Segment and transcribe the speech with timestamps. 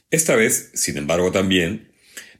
[0.10, 1.92] Esta vez, sin embargo, también,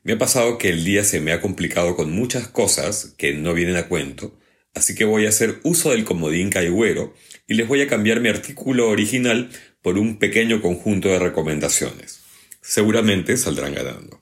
[0.04, 3.54] me ha pasado que el día se me ha complicado con muchas cosas que no
[3.54, 4.40] vienen a cuento,
[4.74, 7.14] así que voy a hacer uso del comodín caigüero
[7.48, 9.50] y les voy a cambiar mi artículo original
[9.82, 12.22] por un pequeño conjunto de recomendaciones.
[12.62, 14.22] Seguramente saldrán ganando.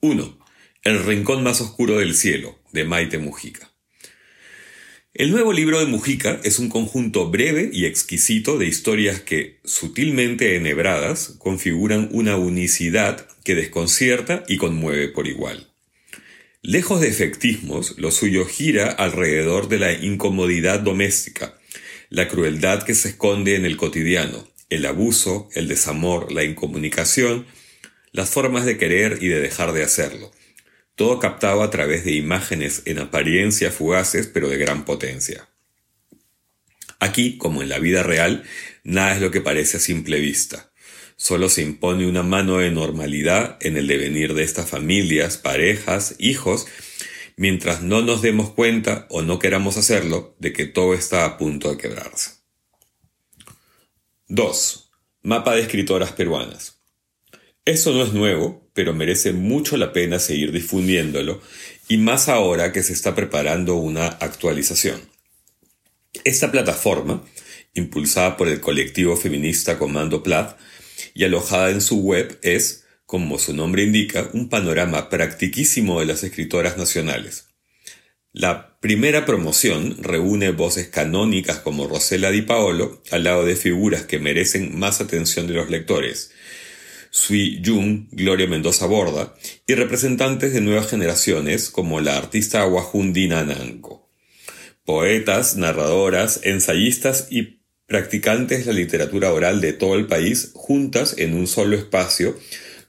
[0.00, 0.37] 1.
[0.88, 3.70] El rincón más oscuro del cielo, de Maite Mujica.
[5.12, 10.56] El nuevo libro de Mujica es un conjunto breve y exquisito de historias que, sutilmente
[10.56, 15.70] enhebradas, configuran una unicidad que desconcierta y conmueve por igual.
[16.62, 21.58] Lejos de efectismos, lo suyo gira alrededor de la incomodidad doméstica,
[22.08, 27.44] la crueldad que se esconde en el cotidiano, el abuso, el desamor, la incomunicación,
[28.10, 30.32] las formas de querer y de dejar de hacerlo.
[30.98, 35.48] Todo captado a través de imágenes en apariencia fugaces pero de gran potencia.
[36.98, 38.42] Aquí, como en la vida real,
[38.82, 40.72] nada es lo que parece a simple vista.
[41.14, 46.66] Solo se impone una mano de normalidad en el devenir de estas familias, parejas, hijos,
[47.36, 51.70] mientras no nos demos cuenta o no queramos hacerlo de que todo está a punto
[51.70, 52.32] de quebrarse.
[54.26, 54.90] 2.
[55.22, 56.80] Mapa de escritoras peruanas.
[57.64, 61.40] Eso no es nuevo, pero merece mucho la pena seguir difundiéndolo,
[61.88, 65.00] y más ahora que se está preparando una actualización.
[66.22, 67.24] Esta plataforma,
[67.74, 70.56] impulsada por el colectivo feminista Comando Plat
[71.12, 76.22] y alojada en su web, es como su nombre indica, un panorama practiquísimo de las
[76.22, 77.48] escritoras nacionales.
[78.32, 84.20] La primera promoción reúne voces canónicas como Rosela Di Paolo al lado de figuras que
[84.20, 86.30] merecen más atención de los lectores,
[87.10, 89.34] Sui Jung, Gloria Mendoza Borda,
[89.66, 94.10] y representantes de nuevas generaciones como la artista Wahundina Nanko.
[94.84, 101.34] Poetas, narradoras, ensayistas y practicantes de la literatura oral de todo el país juntas en
[101.34, 102.38] un solo espacio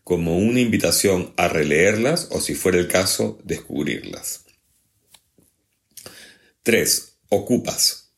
[0.04, 4.46] como una invitación a releerlas o si fuera el caso, descubrirlas.
[6.64, 7.18] 3.
[7.30, 8.12] Ocupas.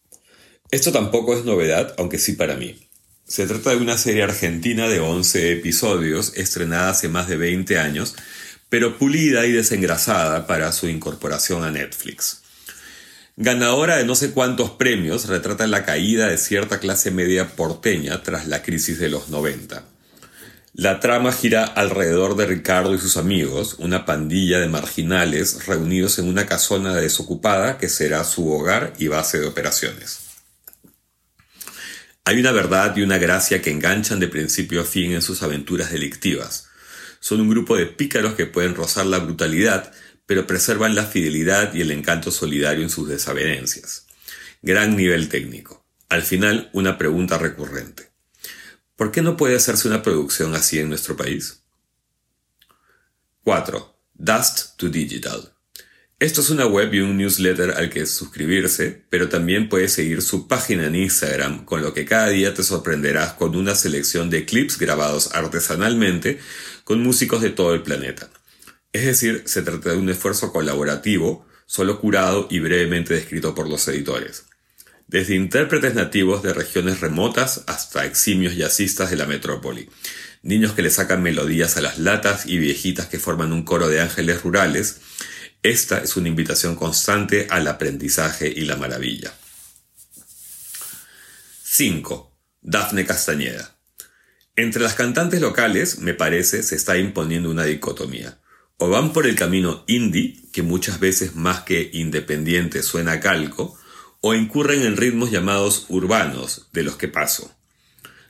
[0.71, 2.89] Esto tampoco es novedad, aunque sí para mí.
[3.31, 8.13] Se trata de una serie argentina de 11 episodios, estrenada hace más de 20 años,
[8.67, 12.41] pero pulida y desengrasada para su incorporación a Netflix.
[13.37, 18.47] Ganadora de no sé cuántos premios, retrata la caída de cierta clase media porteña tras
[18.47, 19.81] la crisis de los 90.
[20.73, 26.27] La trama gira alrededor de Ricardo y sus amigos, una pandilla de marginales reunidos en
[26.27, 30.20] una casona desocupada que será su hogar y base de operaciones.
[32.31, 35.91] Hay una verdad y una gracia que enganchan de principio a fin en sus aventuras
[35.91, 36.69] delictivas.
[37.19, 39.91] Son un grupo de pícaros que pueden rozar la brutalidad,
[40.25, 44.05] pero preservan la fidelidad y el encanto solidario en sus desavenencias.
[44.61, 45.85] Gran nivel técnico.
[46.07, 48.13] Al final, una pregunta recurrente.
[48.95, 51.63] ¿Por qué no puede hacerse una producción así en nuestro país?
[53.43, 53.93] 4.
[54.13, 55.51] Dust to Digital.
[56.21, 60.47] Esto es una web y un newsletter al que suscribirse, pero también puedes seguir su
[60.47, 64.77] página en Instagram, con lo que cada día te sorprenderás con una selección de clips
[64.77, 66.37] grabados artesanalmente
[66.83, 68.29] con músicos de todo el planeta.
[68.93, 73.87] Es decir, se trata de un esfuerzo colaborativo, solo curado y brevemente descrito por los
[73.87, 74.45] editores.
[75.07, 79.89] Desde intérpretes nativos de regiones remotas hasta eximios jazzistas de la metrópoli,
[80.43, 84.01] niños que le sacan melodías a las latas y viejitas que forman un coro de
[84.01, 85.01] ángeles rurales,
[85.63, 89.31] esta es una invitación constante al aprendizaje y la maravilla.
[91.63, 92.35] 5.
[92.61, 93.75] Dafne Castañeda.
[94.55, 98.39] Entre las cantantes locales, me parece, se está imponiendo una dicotomía.
[98.77, 103.79] O van por el camino indie, que muchas veces más que independiente suena calco,
[104.19, 107.55] o incurren en ritmos llamados urbanos, de los que paso.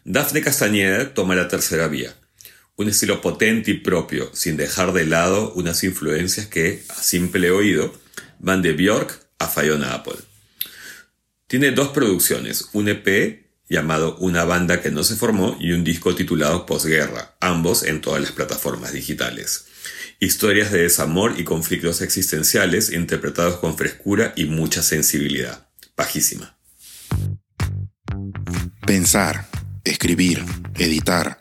[0.04, 2.16] Dafne Castañeda toma la tercera vía,
[2.78, 7.94] un estilo potente y propio, sin dejar de lado unas influencias que, a simple oído,
[8.40, 10.18] van de Björk a Fiona Apple.
[11.48, 16.14] Tiene dos producciones, un EP llamado Una banda que no se formó y un disco
[16.14, 19.66] titulado Posguerra, ambos en todas las plataformas digitales.
[20.20, 25.70] Historias de desamor y conflictos existenciales interpretados con frescura y mucha sensibilidad.
[25.96, 26.58] Pajísima.
[28.86, 29.48] Pensar,
[29.84, 30.44] escribir,
[30.76, 31.41] editar,